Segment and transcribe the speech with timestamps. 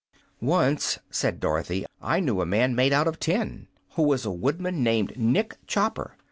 [0.41, 4.81] "Once," said Dorothy, "I knew a man made out of tin, who was a woodman
[4.81, 6.17] named Nick Chopper.